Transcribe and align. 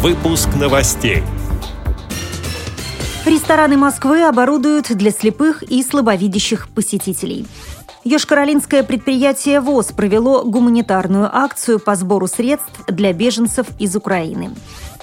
Выпуск 0.00 0.50
новостей. 0.54 1.24
Рестораны 3.26 3.76
Москвы 3.76 4.22
оборудуют 4.22 4.96
для 4.96 5.10
слепых 5.10 5.64
и 5.64 5.82
слабовидящих 5.82 6.68
посетителей. 6.68 7.48
Йошкар-Олинское 8.04 8.84
предприятие 8.84 9.60
ВОЗ 9.60 9.86
провело 9.86 10.44
гуманитарную 10.44 11.28
акцию 11.36 11.80
по 11.80 11.96
сбору 11.96 12.28
средств 12.28 12.84
для 12.86 13.12
беженцев 13.12 13.66
из 13.80 13.96
Украины. 13.96 14.52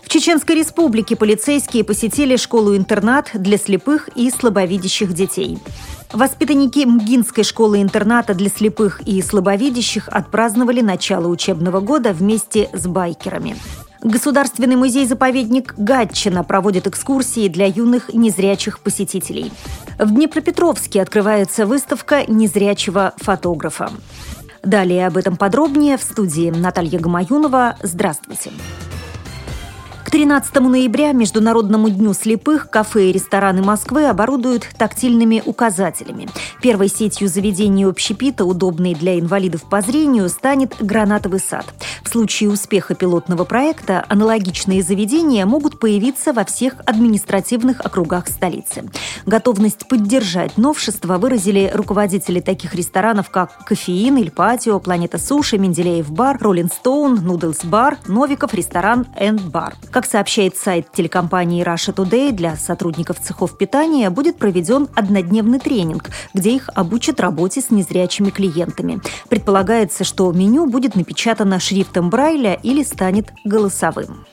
В 0.00 0.08
Чеченской 0.08 0.56
республике 0.56 1.16
полицейские 1.16 1.84
посетили 1.84 2.36
школу-интернат 2.36 3.32
для 3.34 3.58
слепых 3.58 4.08
и 4.14 4.30
слабовидящих 4.30 5.12
детей. 5.12 5.58
Воспитанники 6.14 6.86
МГИНской 6.86 7.44
школы-интерната 7.44 8.32
для 8.32 8.48
слепых 8.48 9.02
и 9.02 9.20
слабовидящих 9.20 10.08
отпраздновали 10.08 10.80
начало 10.80 11.28
учебного 11.28 11.80
года 11.80 12.14
вместе 12.14 12.70
с 12.72 12.86
байкерами. 12.86 13.54
Государственный 14.02 14.76
музей-заповедник 14.76 15.74
Гатчина 15.76 16.44
проводит 16.44 16.86
экскурсии 16.86 17.48
для 17.48 17.66
юных 17.66 18.14
незрячих 18.14 18.80
посетителей. 18.80 19.52
В 19.98 20.14
Днепропетровске 20.14 21.02
открывается 21.02 21.66
выставка 21.66 22.24
незрячего 22.30 23.12
фотографа. 23.16 23.90
Далее 24.62 25.06
об 25.06 25.16
этом 25.16 25.36
подробнее 25.36 25.96
в 25.96 26.02
студии 26.02 26.50
Наталья 26.50 26.98
Гамаюнова. 26.98 27.76
Здравствуйте. 27.82 28.50
Здравствуйте. 28.50 28.87
К 30.08 30.10
13 30.10 30.54
ноября, 30.60 31.12
Международному 31.12 31.90
дню 31.90 32.14
слепых, 32.14 32.70
кафе 32.70 33.10
и 33.10 33.12
рестораны 33.12 33.60
Москвы 33.60 34.06
оборудуют 34.06 34.66
тактильными 34.78 35.42
указателями. 35.44 36.30
Первой 36.62 36.88
сетью 36.88 37.28
заведений 37.28 37.84
общепита, 37.84 38.46
удобной 38.46 38.94
для 38.94 39.20
инвалидов 39.20 39.68
по 39.68 39.82
зрению, 39.82 40.30
станет 40.30 40.76
«Гранатовый 40.80 41.40
сад». 41.40 41.66
В 42.02 42.08
случае 42.08 42.48
успеха 42.48 42.94
пилотного 42.94 43.44
проекта 43.44 44.02
аналогичные 44.08 44.82
заведения 44.82 45.44
могут 45.44 45.78
появиться 45.78 46.32
во 46.32 46.46
всех 46.46 46.76
административных 46.86 47.84
округах 47.84 48.28
столицы. 48.28 48.84
Готовность 49.26 49.86
поддержать 49.88 50.56
новшества 50.56 51.18
выразили 51.18 51.70
руководители 51.74 52.40
таких 52.40 52.74
ресторанов, 52.74 53.28
как 53.28 53.62
«Кофеин», 53.66 54.16
«Иль 54.16 54.30
Патио», 54.30 54.80
«Планета 54.80 55.18
Суши», 55.18 55.58
«Менделеев 55.58 56.10
бар», 56.10 56.38
«Роллинг 56.40 56.72
Стоун», 56.72 57.16
«Нудлс 57.16 57.62
бар», 57.66 57.98
«Новиков», 58.06 58.54
ресторан 58.54 59.06
«Энд 59.14 59.42
бар». 59.42 59.74
Как 59.98 60.06
сообщает 60.06 60.56
сайт 60.56 60.92
телекомпании 60.92 61.64
Russia 61.66 61.92
Today, 61.92 62.30
для 62.30 62.54
сотрудников 62.54 63.18
цехов 63.18 63.58
питания 63.58 64.10
будет 64.10 64.38
проведен 64.38 64.86
однодневный 64.94 65.58
тренинг, 65.58 66.10
где 66.32 66.54
их 66.54 66.70
обучат 66.76 67.18
работе 67.18 67.60
с 67.60 67.72
незрячими 67.72 68.30
клиентами. 68.30 69.00
Предполагается, 69.28 70.04
что 70.04 70.30
меню 70.30 70.66
будет 70.66 70.94
напечатано 70.94 71.58
шрифтом 71.58 72.10
Брайля 72.10 72.54
или 72.62 72.84
станет 72.84 73.32
голосовым. 73.44 74.24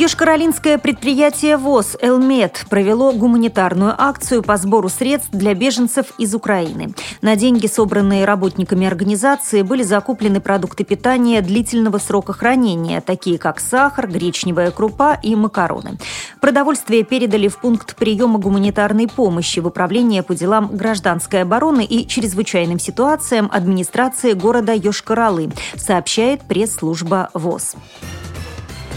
Южкоролинское 0.00 0.78
предприятие 0.78 1.56
ВОЗ 1.56 1.96
«Элмед» 2.00 2.66
провело 2.70 3.10
гуманитарную 3.10 3.96
акцию 3.98 4.44
по 4.44 4.56
сбору 4.56 4.88
средств 4.88 5.30
для 5.32 5.54
беженцев 5.54 6.12
из 6.18 6.36
Украины. 6.36 6.94
На 7.20 7.34
деньги, 7.34 7.66
собранные 7.66 8.24
работниками 8.24 8.86
организации, 8.86 9.62
были 9.62 9.82
закуплены 9.82 10.40
продукты 10.40 10.84
питания 10.84 11.42
длительного 11.42 11.98
срока 11.98 12.32
хранения, 12.32 13.00
такие 13.00 13.38
как 13.38 13.58
сахар, 13.58 14.06
гречневая 14.06 14.70
крупа 14.70 15.18
и 15.20 15.34
макароны. 15.34 15.98
Продовольствие 16.40 17.02
передали 17.02 17.48
в 17.48 17.58
пункт 17.58 17.96
приема 17.96 18.38
гуманитарной 18.38 19.08
помощи 19.08 19.58
в 19.58 19.66
Управление 19.66 20.22
по 20.22 20.32
делам 20.32 20.76
гражданской 20.76 21.42
обороны 21.42 21.84
и 21.84 22.06
чрезвычайным 22.06 22.78
ситуациям 22.78 23.50
администрации 23.52 24.34
города 24.34 24.74
Йошкар-Олы, 24.76 25.52
сообщает 25.76 26.42
пресс-служба 26.42 27.30
ВОЗ. 27.34 27.74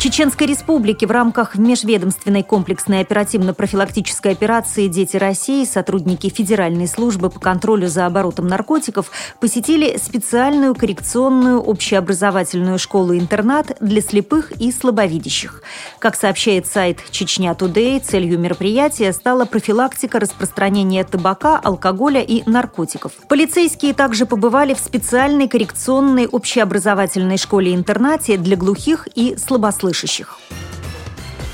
Чеченской 0.02 0.48
Республике 0.48 1.06
в 1.06 1.12
рамках 1.12 1.56
межведомственной 1.58 2.42
комплексной 2.42 3.02
оперативно-профилактической 3.02 4.32
операции 4.32 4.88
«Дети 4.88 5.16
России» 5.16 5.64
сотрудники 5.64 6.28
Федеральной 6.28 6.88
службы 6.88 7.30
по 7.30 7.40
контролю 7.40 7.88
за 7.88 8.08
оборотом 8.08 8.48
наркотиков 8.48 9.12
посетили 9.40 10.00
специальную 10.04 10.74
коррекционную 10.74 11.62
общеобразовательную 11.62 12.80
школу-интернат 12.80 13.78
для 13.80 14.02
слепых 14.02 14.52
и 14.54 14.72
слабовидящих. 14.72 15.62
Как 16.00 16.16
сообщает 16.16 16.66
сайт 16.66 16.98
«Чечня 17.12 17.54
Тудей», 17.54 18.00
целью 18.00 18.40
мероприятия 18.40 19.14
стала 19.14 19.46
профилактика 19.46 20.20
распространения 20.20 21.04
табака, 21.04 21.60
алкоголя 21.64 22.22
и 22.22 22.42
наркотиков. 22.50 23.12
Полицейские 23.30 23.94
также 23.94 24.26
побывали 24.26 24.74
в 24.74 24.80
специальной 24.80 25.48
коррекционной 25.48 26.26
общеобразовательной 26.26 27.38
школе-интернате 27.38 28.38
для 28.38 28.58
глухих 28.58 29.08
и 29.14 29.38
слабослышащих 29.38 29.91
слабослышащих. 29.92 30.40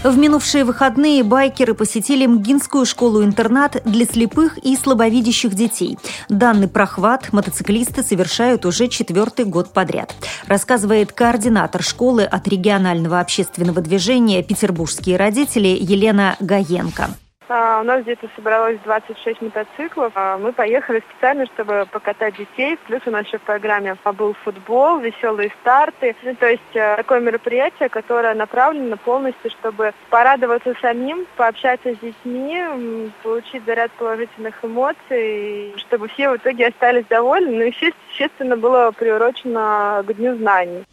В 0.03 0.17
минувшие 0.17 0.63
выходные 0.63 1.23
байкеры 1.23 1.73
посетили 1.73 2.27
МГИНскую 2.27 2.85
школу-интернат 2.85 3.81
для 3.83 4.05
слепых 4.05 4.57
и 4.59 4.77
слабовидящих 4.77 5.53
детей. 5.53 5.97
Данный 6.29 6.67
прохват 6.67 7.33
мотоциклисты 7.33 8.03
совершают 8.03 8.65
уже 8.65 8.87
четвертый 8.87 9.45
год 9.45 9.73
подряд, 9.73 10.13
рассказывает 10.45 11.11
координатор 11.11 11.81
школы 11.83 12.23
от 12.23 12.47
регионального 12.47 13.19
общественного 13.19 13.81
движения 13.81 14.43
«Петербургские 14.43 15.17
родители» 15.17 15.75
Елена 15.79 16.37
Гаенко. 16.39 17.09
А, 17.49 17.79
у 17.79 17.83
нас 17.83 18.03
где-то 18.03 18.27
собралось 18.35 18.77
26 18.83 19.41
мотоциклов. 19.41 20.11
А, 20.15 20.37
мы 20.37 20.51
поехали 20.51 21.01
специально, 21.11 21.45
чтобы 21.45 21.87
покатать 21.91 22.35
детей. 22.35 22.77
Плюс 22.87 23.01
у 23.05 23.11
нас 23.11 23.25
еще 23.25 23.37
в 23.37 23.41
программе 23.41 23.95
был 24.17 24.33
футбол, 24.33 24.99
веселые 24.99 25.51
старты. 25.61 26.15
Ну, 26.23 26.35
то 26.35 26.47
есть 26.47 26.61
э, 26.73 26.97
такое 26.97 27.21
мероприятие, 27.21 27.87
которое 27.87 28.33
направлено 28.33 28.97
полностью, 28.97 29.49
чтобы 29.51 29.93
порадоваться 30.09 30.73
самим, 30.81 31.25
пообщаться 31.37 31.93
с 31.93 31.99
детьми, 31.99 33.11
получить 33.23 33.63
заряд 33.65 33.91
положительных 33.91 34.55
эмоций, 34.63 35.73
чтобы 35.77 36.09
все 36.09 36.29
в 36.29 36.37
итоге 36.37 36.67
остались 36.67 37.05
довольны. 37.05 37.51
Ну 37.51 37.61
и, 37.61 37.73
естественно, 38.11 38.57
было 38.57 38.91
приурочено 38.91 40.03
к 40.05 40.13
Дню 40.13 40.35
знаний. 40.35 40.83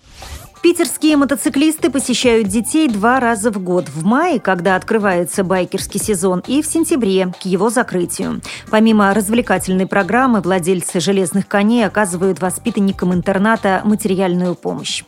Питерские 0.65 1.19
мотоциклисты 1.19 1.91
посещают 1.91 2.49
детей 2.49 2.89
два 2.89 3.21
раза 3.21 3.51
в 3.51 3.63
год. 3.63 3.91
В 3.91 4.03
мае, 4.03 4.41
когда 4.41 4.77
открывается 4.77 5.45
байкерский 5.45 6.01
сезон, 6.01 6.43
и 6.47 6.63
в 6.63 6.67
сентябре, 6.67 7.35
к 7.39 7.45
его 7.45 7.69
закрытию. 7.69 8.41
Помимо 8.71 9.13
развлекательной 9.13 9.87
программы, 9.87 10.41
владельцы 10.41 11.01
«Железных 11.01 11.49
коней» 11.49 11.85
оказывают 11.85 12.41
воспитанникам 12.41 13.13
интерната 13.13 13.83
материальную 13.85 14.55
помощь. 14.55 15.05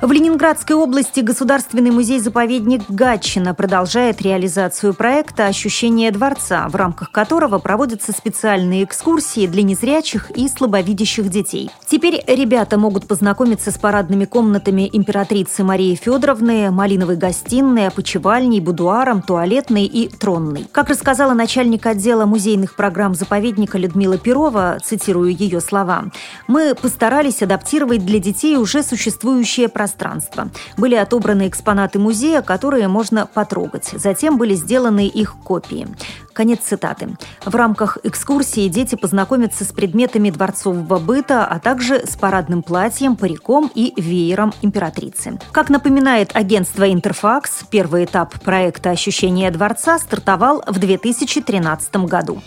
В 0.00 0.12
Ленинградской 0.12 0.76
области 0.76 1.18
Государственный 1.18 1.90
музей-заповедник 1.90 2.88
Гатчина 2.88 3.52
продолжает 3.52 4.22
реализацию 4.22 4.94
проекта 4.94 5.46
«Ощущение 5.46 6.12
дворца», 6.12 6.68
в 6.68 6.76
рамках 6.76 7.10
которого 7.10 7.58
проводятся 7.58 8.12
специальные 8.12 8.84
экскурсии 8.84 9.48
для 9.48 9.64
незрячих 9.64 10.30
и 10.30 10.46
слабовидящих 10.46 11.28
детей. 11.28 11.68
Теперь 11.84 12.22
ребята 12.28 12.78
могут 12.78 13.08
познакомиться 13.08 13.72
с 13.72 13.78
парадными 13.78 14.24
комнатами 14.24 14.88
императрицы 14.92 15.64
Марии 15.64 15.96
Федоровны, 15.96 16.70
малиновой 16.70 17.16
гостиной, 17.16 17.88
опочивальней, 17.88 18.60
будуаром, 18.60 19.20
туалетной 19.20 19.86
и 19.86 20.08
тронной. 20.08 20.68
Как 20.70 20.90
рассказала 20.90 21.34
начальник 21.34 21.86
отдела 21.86 22.24
музейных 22.24 22.76
программ 22.76 23.16
заповедника 23.16 23.78
Людмила 23.78 24.16
Перова, 24.16 24.78
цитирую 24.80 25.34
ее 25.34 25.60
слова, 25.60 26.04
«Мы 26.46 26.76
постарались 26.76 27.42
адаптировать 27.42 28.06
для 28.06 28.20
детей 28.20 28.56
уже 28.56 28.84
существующее 28.84 29.68
пространство 29.68 29.87
пространство. 29.88 30.50
Были 30.76 30.94
отобраны 30.94 31.48
экспонаты 31.48 31.98
музея, 31.98 32.42
которые 32.42 32.88
можно 32.88 33.26
потрогать. 33.26 33.90
Затем 33.92 34.36
были 34.36 34.54
сделаны 34.54 35.06
их 35.06 35.36
копии. 35.44 35.88
Конец 36.32 36.60
цитаты. 36.60 37.16
В 37.44 37.54
рамках 37.54 37.98
экскурсии 38.04 38.68
дети 38.68 38.94
познакомятся 38.94 39.64
с 39.64 39.72
предметами 39.72 40.30
дворцового 40.30 40.98
быта, 40.98 41.44
а 41.44 41.58
также 41.58 42.06
с 42.06 42.16
парадным 42.16 42.62
платьем, 42.62 43.16
париком 43.16 43.70
и 43.74 43.92
веером 44.00 44.52
императрицы. 44.62 45.38
Как 45.50 45.68
напоминает 45.70 46.30
агентство 46.34 46.90
«Интерфакс», 46.90 47.64
первый 47.70 48.04
этап 48.04 48.38
проекта 48.40 48.90
«Ощущение 48.90 49.50
дворца» 49.50 49.98
стартовал 49.98 50.62
в 50.66 50.78
2013 50.78 51.96
году. 52.06 52.40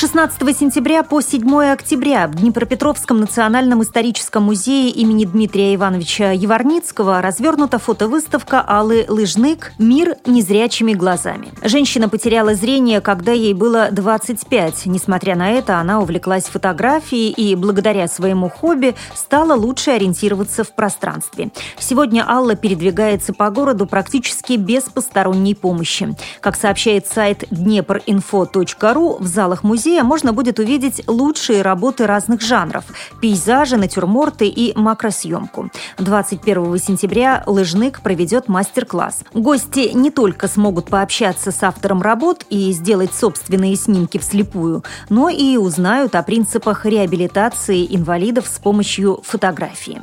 16 0.00 0.56
сентября 0.56 1.02
по 1.02 1.20
7 1.20 1.72
октября 1.72 2.28
в 2.28 2.36
Днепропетровском 2.36 3.18
национальном 3.18 3.82
историческом 3.82 4.44
музее 4.44 4.90
имени 4.90 5.24
Дмитрия 5.24 5.74
Ивановича 5.74 6.30
Еварницкого 6.30 7.20
развернута 7.20 7.80
фотовыставка 7.80 8.60
Аллы 8.60 9.06
Лыжнык 9.08 9.72
«Мир 9.80 10.14
незрячими 10.24 10.92
глазами». 10.92 11.48
Женщина 11.64 12.08
потеряла 12.08 12.54
зрение, 12.54 13.00
когда 13.00 13.32
ей 13.32 13.54
было 13.54 13.88
25. 13.90 14.86
Несмотря 14.86 15.34
на 15.34 15.50
это, 15.50 15.78
она 15.78 16.00
увлеклась 16.00 16.44
фотографией 16.44 17.32
и 17.32 17.56
благодаря 17.56 18.06
своему 18.06 18.48
хобби 18.48 18.94
стала 19.16 19.54
лучше 19.54 19.90
ориентироваться 19.90 20.62
в 20.62 20.76
пространстве. 20.76 21.50
Сегодня 21.80 22.24
Алла 22.24 22.54
передвигается 22.54 23.32
по 23.32 23.50
городу 23.50 23.84
практически 23.84 24.52
без 24.52 24.84
посторонней 24.84 25.56
помощи. 25.56 26.14
Как 26.40 26.54
сообщает 26.54 27.08
сайт 27.08 27.46
днепринфо.ру, 27.50 29.16
в 29.18 29.26
залах 29.26 29.64
музея 29.64 29.87
музея 29.88 30.04
можно 30.04 30.34
будет 30.34 30.58
увидеть 30.58 31.02
лучшие 31.06 31.62
работы 31.62 32.06
разных 32.06 32.42
жанров– 32.42 32.84
пейзажи, 33.22 33.78
натюрморты 33.78 34.46
и 34.46 34.78
макросъемку. 34.78 35.70
21 35.96 36.78
сентября 36.78 37.42
Лыжник 37.46 38.02
проведет 38.02 38.48
мастер-класс. 38.48 39.24
Гости 39.32 39.92
не 39.94 40.10
только 40.10 40.46
смогут 40.46 40.90
пообщаться 40.90 41.52
с 41.52 41.62
автором 41.62 42.02
работ 42.02 42.44
и 42.50 42.70
сделать 42.72 43.14
собственные 43.14 43.76
снимки 43.76 44.18
вслепую, 44.18 44.84
но 45.08 45.30
и 45.30 45.56
узнают 45.56 46.14
о 46.14 46.22
принципах 46.22 46.84
реабилитации 46.84 47.86
инвалидов 47.88 48.46
с 48.46 48.58
помощью 48.58 49.22
фотографии. 49.24 50.02